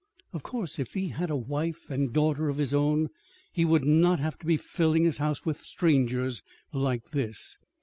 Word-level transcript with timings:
Of 0.33 0.41
course, 0.41 0.79
if 0.79 0.95
he 0.95 1.09
had 1.09 1.29
a 1.29 1.35
wife 1.35 1.91
and 1.91 2.11
daughter 2.11 2.49
of 2.49 2.57
his 2.57 2.73
own, 2.73 3.09
he 3.51 3.63
would 3.63 3.85
not 3.85 4.19
have 4.19 4.35
to 4.39 4.47
be 4.47 4.57
filling 4.57 5.03
his 5.03 5.19
house 5.19 5.45
with 5.45 5.59
strangers 5.61 6.41
like 6.73 7.11
this. 7.11 7.59